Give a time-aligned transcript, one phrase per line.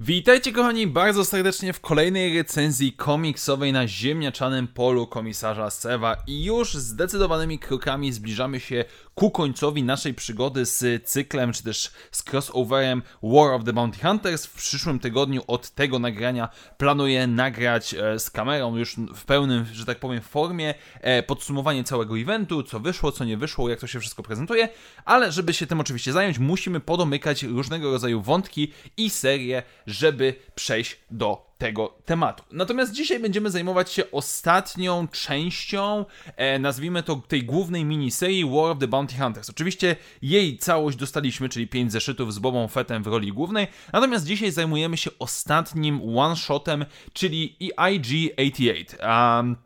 [0.00, 6.74] Witajcie kochani bardzo serdecznie w kolejnej recenzji komiksowej na ziemniaczanym polu komisarza Sewa i już
[6.74, 8.84] zdecydowanymi krokami zbliżamy się
[9.14, 14.46] ku końcowi naszej przygody z cyklem, czy też z crossoverem War of the Bounty Hunters.
[14.46, 19.84] W przyszłym tygodniu od tego nagrania planuję nagrać e, z kamerą już w pełnym, że
[19.84, 24.00] tak powiem, formie e, podsumowanie całego eventu, co wyszło, co nie wyszło, jak to się
[24.00, 24.68] wszystko prezentuje,
[25.04, 31.00] ale żeby się tym oczywiście zająć, musimy podomykać różnego rodzaju wątki i serie, żeby przejść
[31.10, 32.44] do tego tematu.
[32.52, 36.04] Natomiast dzisiaj będziemy zajmować się ostatnią częścią,
[36.36, 39.50] e, nazwijmy to tej głównej miniserii War of the Bounty Hunters.
[39.50, 44.50] Oczywiście jej całość dostaliśmy, czyli 5 zeszytów z Bobą Fettem w roli głównej, natomiast dzisiaj
[44.50, 49.38] zajmujemy się ostatnim one-shotem, czyli IG-88.
[49.38, 49.56] Um,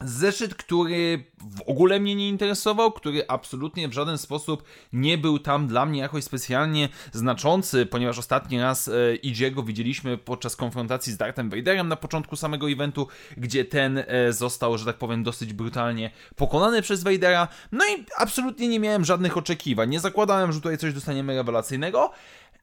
[0.00, 1.24] Zeszyt, który
[1.56, 6.00] w ogóle mnie nie interesował, który absolutnie w żaden sposób nie był tam dla mnie
[6.00, 11.96] jakoś specjalnie znaczący, ponieważ ostatni raz e, Idziego widzieliśmy podczas konfrontacji z Darthem Vaderem na
[11.96, 17.48] początku samego eventu, gdzie ten e, został, że tak powiem, dosyć brutalnie pokonany przez Vadera.
[17.72, 19.90] No i absolutnie nie miałem żadnych oczekiwań.
[19.90, 22.10] Nie zakładałem, że tutaj coś dostaniemy rewelacyjnego.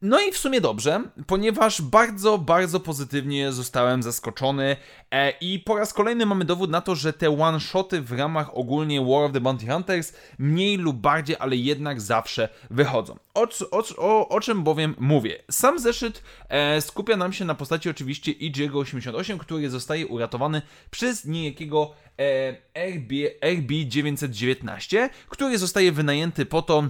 [0.01, 4.75] No i w sumie dobrze, ponieważ bardzo, bardzo pozytywnie zostałem zaskoczony
[5.11, 9.01] e, i po raz kolejny mamy dowód na to, że te one-shoty w ramach ogólnie
[9.01, 13.19] War of the Bounty Hunters mniej lub bardziej, ale jednak zawsze wychodzą.
[13.33, 15.43] O, o, o, o czym bowiem mówię?
[15.51, 21.91] Sam zeszyt e, skupia nam się na postaci oczywiście IG-88, który zostaje uratowany przez niejakiego
[22.19, 22.51] e,
[22.95, 26.83] RB, RB919, który zostaje wynajęty po to,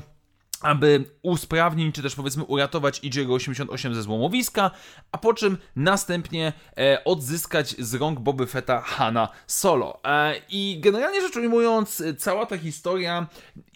[0.63, 4.71] aby usprawnić, czy też powiedzmy uratować Idziego 88 ze złomowiska,
[5.11, 9.99] a po czym następnie e, odzyskać z rąk Boby Fetta Hanna Solo.
[10.03, 13.27] E, I generalnie rzecz ujmując, cała ta historia,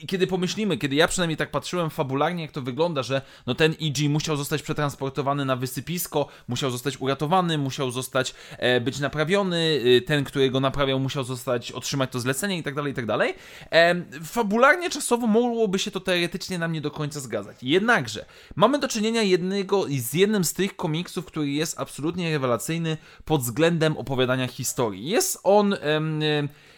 [0.08, 4.10] kiedy pomyślimy, kiedy ja przynajmniej tak patrzyłem fabularnie, jak to wygląda, że no ten IG
[4.10, 10.24] musiał zostać przetransportowany na wysypisko, musiał zostać uratowany, musiał zostać e, być naprawiony, e, ten,
[10.24, 13.34] który go naprawiał, musiał zostać, otrzymać to zlecenie i tak dalej, i tak dalej.
[13.72, 17.58] E, fabularnie, czasowo mogłoby się to teoretycznie na mnie nie do końca zgadzać.
[17.62, 23.42] Jednakże mamy do czynienia jednego, z jednym z tych komiksów, który jest absolutnie rewelacyjny pod
[23.42, 25.10] względem opowiadania historii.
[25.10, 25.76] Jest on.
[25.82, 26.22] Em,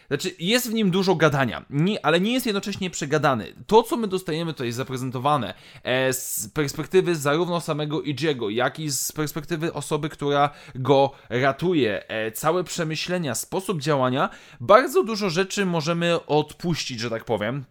[0.07, 3.53] znaczy, jest w nim dużo gadania, nie, ale nie jest jednocześnie przegadany.
[3.67, 9.11] To, co my dostajemy tutaj zaprezentowane e, z perspektywy zarówno samego Idziego, jak i z
[9.11, 14.29] perspektywy osoby, która go ratuje, e, całe przemyślenia, sposób działania,
[14.59, 17.65] bardzo dużo rzeczy możemy odpuścić, że tak powiem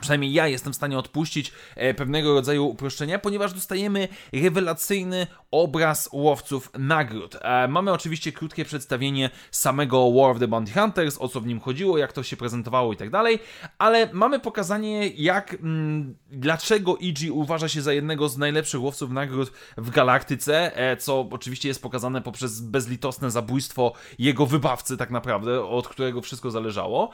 [0.00, 6.70] Przynajmniej ja jestem w stanie odpuścić e, pewnego rodzaju uproszczenia, ponieważ dostajemy rewelacyjny obraz łowców
[6.78, 7.36] nagród.
[7.40, 11.60] E, mamy oczywiście krótkie przedstawienie samego War of the Bounty Hunters, o co w nim
[11.60, 13.38] chodziło, jak to się prezentowało i tak dalej,
[13.78, 19.52] ale mamy pokazanie, jak, mm, dlaczego EG uważa się za jednego z najlepszych łowców nagród
[19.76, 25.88] w galaktyce, e, co oczywiście jest pokazane poprzez bezlitosne zabójstwo jego wybawcy, tak naprawdę, od
[25.88, 27.10] którego wszystko zależało.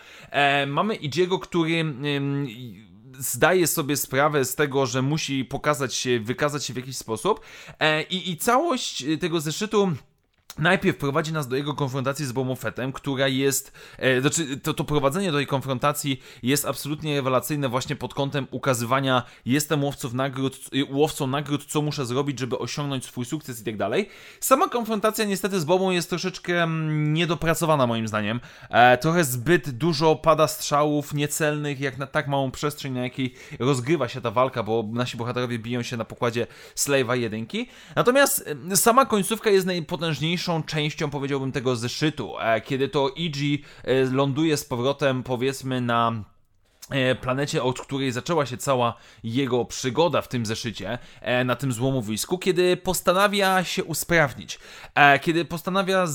[0.66, 2.47] Mamy Idziego, który mm,
[3.19, 7.41] zdaje sobie sprawę z tego, że musi pokazać się, wykazać się w jakiś sposób.
[7.78, 9.93] E, i, i całość tego zeszytu
[10.58, 14.84] Najpierw prowadzi nas do jego konfrontacji z Boba Fettem, która jest, e, znaczy to, to
[14.84, 20.58] prowadzenie do tej konfrontacji jest absolutnie rewelacyjne właśnie pod kątem ukazywania jestem łowców nagród,
[20.90, 24.08] łowcą nagród, co muszę zrobić, żeby osiągnąć swój sukces i tak dalej.
[24.40, 28.40] Sama konfrontacja niestety z Bobą jest troszeczkę mm, niedopracowana moim zdaniem.
[28.70, 34.08] E, trochę zbyt dużo pada strzałów niecelnych, jak na tak małą przestrzeń, na jakiej rozgrywa
[34.08, 36.46] się ta walka, bo nasi bohaterowie biją się na pokładzie
[36.76, 37.68] Slave'a jedynki.
[37.96, 43.62] Natomiast e, sama końcówka jest najpotężniejsza najważniejszą częścią, powiedziałbym, tego zeszytu, e, kiedy to Igi
[43.84, 46.24] e, ląduje z powrotem, powiedzmy, na
[47.20, 52.38] planecie, od której zaczęła się cała jego przygoda w tym zeszycie, e, na tym złomowisku,
[52.38, 54.58] kiedy postanawia się usprawnić.
[54.94, 56.06] E, kiedy postanawia,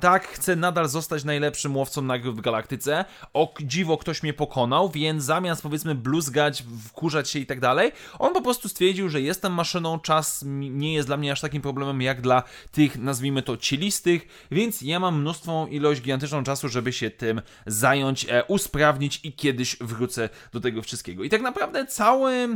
[0.00, 3.04] tak, chce nadal zostać najlepszym łowcą nagród w galaktyce.
[3.32, 8.32] O dziwo, ktoś mnie pokonał, więc zamiast powiedzmy bluzgać, wkurzać się i tak dalej, on
[8.32, 12.20] po prostu stwierdził, że jestem maszyną, czas nie jest dla mnie aż takim problemem jak
[12.20, 12.42] dla
[12.72, 18.26] tych, nazwijmy to, cielistych, więc ja mam mnóstwą ilość gigantyczną czasu, żeby się tym zająć,
[18.48, 20.21] usprawnić i kiedyś wrócę
[20.52, 21.24] do tego wszystkiego.
[21.24, 22.48] I tak naprawdę cały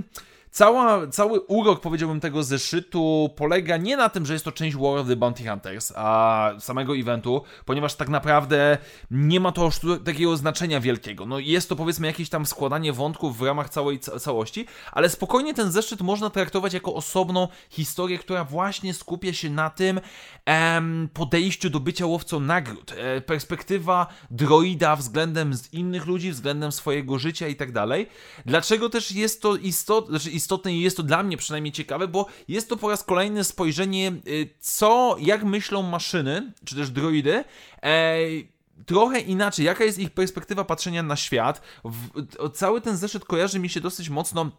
[0.56, 4.98] Cała, cały urok, powiedziałbym, tego zeszytu polega nie na tym, że jest to część War
[4.98, 8.78] of the Bounty Hunters, a samego eventu, ponieważ tak naprawdę
[9.10, 9.70] nie ma to
[10.04, 11.26] takiego znaczenia wielkiego.
[11.26, 15.54] No jest to powiedzmy jakieś tam składanie wątków w ramach całej ca całości, ale spokojnie
[15.54, 20.00] ten zeszyt można traktować jako osobną historię, która właśnie skupia się na tym
[20.44, 22.92] em, podejściu do bycia łowcą nagród.
[22.92, 28.08] E, perspektywa droida względem innych ludzi, względem swojego życia i tak dalej.
[28.46, 32.26] Dlaczego też jest to istotne, znaczy istotne i jest to dla mnie przynajmniej ciekawe, bo
[32.48, 37.44] jest to po raz kolejny spojrzenie, y, co, jak myślą maszyny, czy też droidy,
[37.82, 38.18] e,
[38.86, 41.62] trochę inaczej, jaka jest ich perspektywa patrzenia na świat.
[41.84, 44.50] W, cały ten zeszyt kojarzy mi się dosyć mocno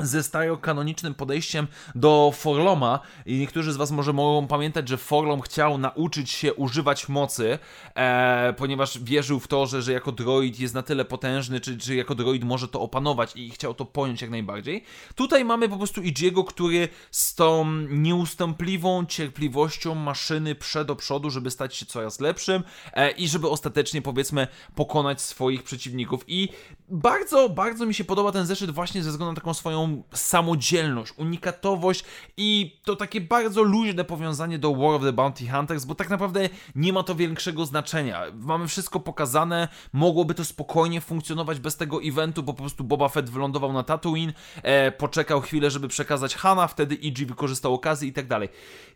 [0.00, 5.78] ze starokanonicznym podejściem do Forloma i niektórzy z Was może mogą pamiętać, że Forlom chciał
[5.78, 7.58] nauczyć się używać mocy,
[7.94, 11.94] e, ponieważ wierzył w to, że, że jako droid jest na tyle potężny, czy, czy
[11.94, 14.84] jako droid może to opanować i chciał to pojąć jak najbardziej.
[15.14, 21.50] Tutaj mamy po prostu Idziego, który z tą nieustępliwą cierpliwością maszyny prze do przodu, żeby
[21.50, 22.62] stać się coraz lepszym
[22.92, 26.48] e, i żeby ostatecznie powiedzmy pokonać swoich przeciwników i
[26.88, 32.04] bardzo, bardzo mi się podoba ten zeszyt właśnie ze względu na taką swoją samodzielność, unikatowość
[32.36, 36.48] i to takie bardzo luźne powiązanie do War of the Bounty Hunters, bo tak naprawdę
[36.74, 38.22] nie ma to większego znaczenia.
[38.34, 43.30] Mamy wszystko pokazane, mogłoby to spokojnie funkcjonować bez tego eventu, bo po prostu Boba Fett
[43.30, 44.32] wylądował na Tatooine,
[44.62, 48.48] e, poczekał chwilę, żeby przekazać Hana, wtedy EG wykorzystał okazję i tak dalej.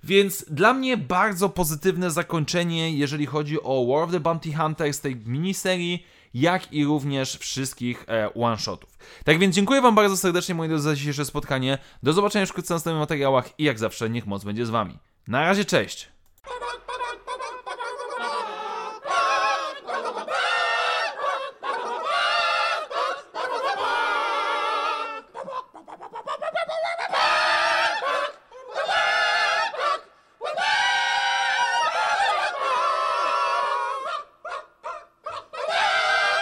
[0.05, 5.17] Więc dla mnie bardzo pozytywne zakończenie, jeżeli chodzi o War of the Bounty Hunters tej
[5.17, 8.99] miniserii jak i również wszystkich e, one-shotów.
[9.25, 11.79] Tak więc dziękuję Wam bardzo serdecznie, moi drodzy, za dzisiejsze spotkanie.
[12.03, 14.99] Do zobaczenia wkrótce w następnych materiałach i jak zawsze, niech moc będzie z Wami.
[15.29, 16.18] Na razie, cześć!